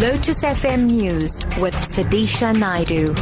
[0.00, 3.14] Lotus FM News with Sudisha Naidu.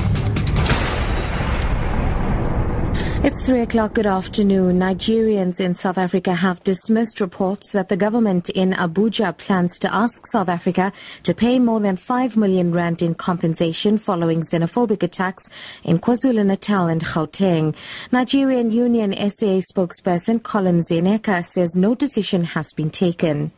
[3.24, 3.94] It's three o'clock.
[3.94, 4.80] Good afternoon.
[4.80, 10.26] Nigerians in South Africa have dismissed reports that the government in Abuja plans to ask
[10.26, 10.92] South Africa
[11.22, 15.48] to pay more than 5 million rand in compensation following xenophobic attacks
[15.84, 17.76] in KwaZulu Natal and Gauteng.
[18.10, 23.52] Nigerian Union SA spokesperson Colin Zeneka says no decision has been taken.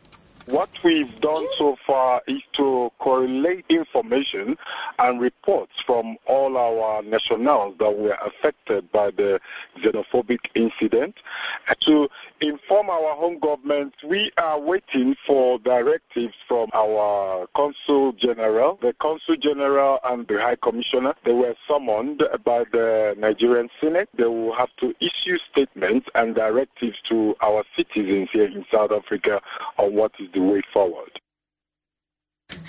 [0.47, 4.57] What we've done so far is to correlate information
[4.97, 9.41] and reports from all our nationals that were affected by the
[9.81, 11.15] xenophobic incident
[11.81, 13.93] to inform our home government.
[14.05, 20.55] We are waiting for directives from our Consul General, the Consul General and the High
[20.55, 21.13] Commissioner.
[21.25, 24.07] They were summoned by the Nigerian Senate.
[24.15, 29.41] They will have to issue statements and directives to our citizens here in South Africa
[29.77, 31.11] on what is the way forward.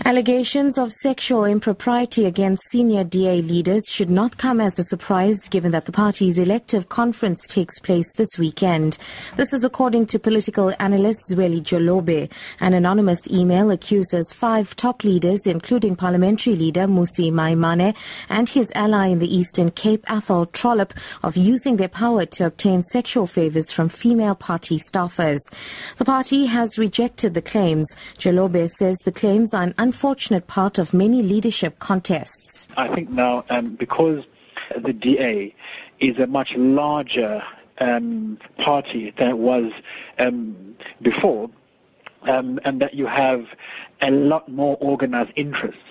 [0.08, 5.70] Allegations of sexual impropriety against senior DA leaders should not come as a surprise given
[5.72, 8.96] that the party's elective conference takes place this weekend.
[9.36, 12.32] This is according to political analyst Zweli Jolobe.
[12.58, 17.94] An anonymous email accuses five top leaders, including parliamentary leader Mmusi Maimane
[18.30, 22.80] and his ally in the Eastern Cape, Athol Trollip, of using their power to obtain
[22.80, 25.40] sexual favors from female party staffers.
[25.98, 27.94] The party has rejected the claims.
[28.16, 32.68] Jolobe says the claims are an unfortunate part of many leadership contests.
[32.76, 34.24] I think now, um, because
[34.76, 35.52] the DA
[35.98, 37.42] is a much larger
[37.78, 39.72] um, party than it was
[40.20, 41.50] um, before,
[42.22, 43.48] um, and that you have
[44.00, 45.82] a lot more organized interests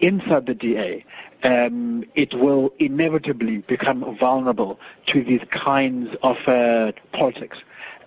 [0.00, 1.02] inside the DA,
[1.42, 7.56] um, it will inevitably become vulnerable to these kinds of uh, politics,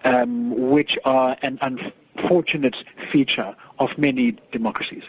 [0.03, 2.75] um, which are an unfortunate
[3.09, 5.01] feature of many democracies.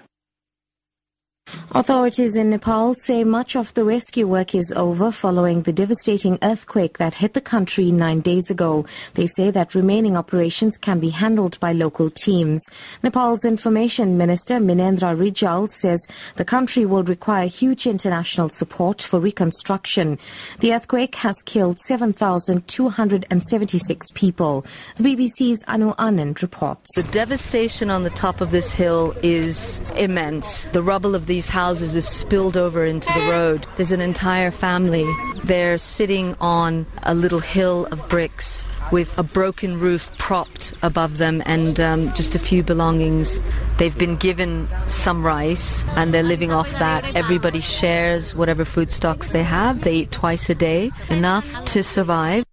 [1.73, 6.99] Authorities in Nepal say much of the rescue work is over following the devastating earthquake
[6.99, 8.87] that hit the country nine days ago.
[9.15, 12.63] They say that remaining operations can be handled by local teams.
[13.03, 16.07] Nepal's Information Minister Minendra Rijal says
[16.37, 20.19] the country will require huge international support for reconstruction.
[20.61, 24.65] The earthquake has killed 7,276 people.
[24.97, 26.95] The BBC's Anu Anand reports.
[26.95, 30.65] The devastation on the top of this hill is immense.
[30.67, 33.65] The rubble of these houses is spilled over into the road.
[33.77, 35.07] There's an entire family.
[35.45, 41.41] They're sitting on a little hill of bricks with a broken roof propped above them
[41.47, 43.41] and um, just a few belongings.
[43.77, 47.15] They've been given some rice and they're living off that.
[47.15, 49.85] Everybody shares whatever food stocks they have.
[49.85, 52.48] They eat twice a day, enough to survive.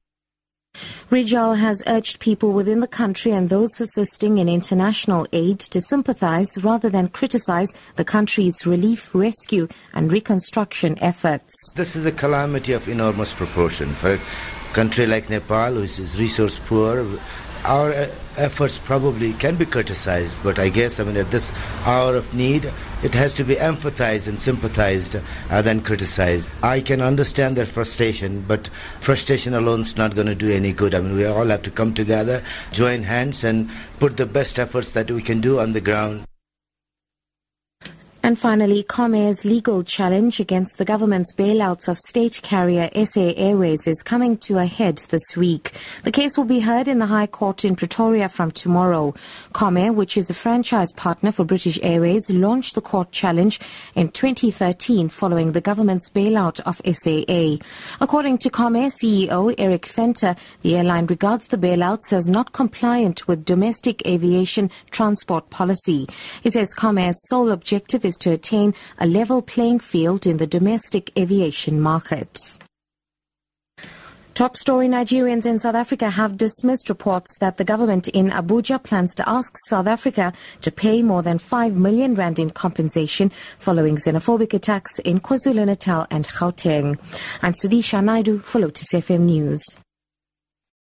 [1.12, 6.58] Rijal has urged people within the country and those assisting in international aid to sympathize
[6.64, 11.54] rather than criticize the country's relief, rescue and reconstruction efforts.
[11.76, 14.20] This is a calamity of enormous proportion for a
[14.74, 17.06] country like Nepal, which is resource poor,
[17.66, 21.52] our uh, efforts probably can be criticized, but I guess, I mean, at this
[21.86, 22.72] hour of need,
[23.04, 25.16] it has to be empathized and sympathized
[25.50, 26.50] uh, than criticized.
[26.62, 28.68] I can understand their frustration, but
[29.00, 30.94] frustration alone is not going to do any good.
[30.94, 34.92] I mean, we all have to come together, join hands, and put the best efforts
[34.92, 36.26] that we can do on the ground.
[38.26, 44.02] And finally, Comair's legal challenge against the government's bailouts of state carrier SA Airways is
[44.02, 45.74] coming to a head this week.
[46.06, 49.14] The case will be heard in the High Court in Pretoria from tomorrow.
[49.54, 53.60] Comair, which is a franchise partner for British Airways, launched the court challenge
[53.94, 57.64] in 2013 following the government's bailout of SAA.
[58.02, 63.46] According to Comair CEO Erik Venter, the airline regards the bailouts as not compliant with
[63.46, 66.08] domestic aviation transport policy.
[66.42, 70.48] He says Comair's sole objective is is to attain a level playing field in the
[70.48, 72.60] domestic aviation markets.
[74.34, 79.16] Top story Nigerians in South Africa have dismissed reports that the government in Abuja plans
[79.16, 84.54] to ask South Africa to pay more than 5 million rand in compensation following xenophobic
[84.54, 87.00] attacks in KwaZulu Natal and Gauteng.
[87.42, 89.78] I'm Sudisha Naidu for Lotus FM News.